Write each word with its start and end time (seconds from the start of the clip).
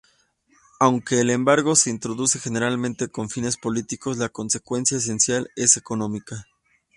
Aunque 0.79 1.19
el 1.21 1.29
embargo 1.29 1.75
se 1.75 1.91
introduce 1.91 2.39
generalmente 2.39 3.09
con 3.09 3.29
fines 3.29 3.55
políticos, 3.55 4.17
la 4.17 4.29
consecuencia 4.29 4.97
esencial 4.97 5.51
es 5.55 5.77
económica. 5.77 6.47